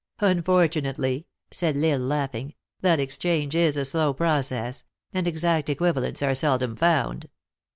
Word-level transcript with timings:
"Unfortunately," 0.21 1.27
said 1.51 1.77
L 1.77 1.85
Isle, 1.91 1.99
laughing, 1.99 2.55
"that 2.79 2.99
ex 2.99 3.19
change 3.19 3.53
is 3.53 3.77
a 3.77 3.85
slow 3.85 4.15
process; 4.15 4.83
and 5.13 5.27
exact 5.27 5.69
equivalents 5.69 6.23
are 6.23 6.33
seldom 6.33 6.75
found." 6.75 7.29